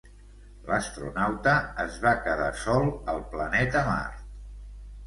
[0.69, 1.53] L'astronauta
[1.85, 4.27] és va quedar sol al planeta Mart.